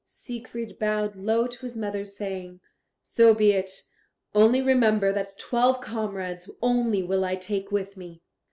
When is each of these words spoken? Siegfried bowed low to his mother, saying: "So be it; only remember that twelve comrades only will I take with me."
Siegfried 0.03 0.79
bowed 0.79 1.15
low 1.15 1.45
to 1.45 1.59
his 1.61 1.77
mother, 1.77 2.05
saying: 2.05 2.59
"So 3.01 3.35
be 3.35 3.51
it; 3.51 3.83
only 4.33 4.59
remember 4.59 5.13
that 5.13 5.37
twelve 5.37 5.79
comrades 5.79 6.49
only 6.59 7.03
will 7.03 7.23
I 7.23 7.35
take 7.35 7.71
with 7.71 7.95
me." 7.95 8.23